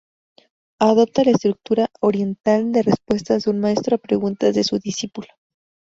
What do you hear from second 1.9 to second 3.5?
oriental de respuestas